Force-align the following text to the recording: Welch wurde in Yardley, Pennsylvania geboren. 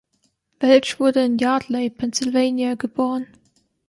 Welch 0.59 0.99
wurde 0.99 1.23
in 1.25 1.37
Yardley, 1.37 1.91
Pennsylvania 1.91 2.73
geboren. 2.73 3.27